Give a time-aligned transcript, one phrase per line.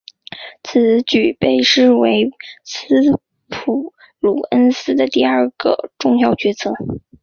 [0.63, 2.31] 此举被视为
[2.65, 3.19] 斯
[3.49, 6.73] 普鲁恩斯的第二个个重要决策。